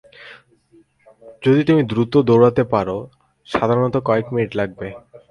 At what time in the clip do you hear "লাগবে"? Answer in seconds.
4.59-4.87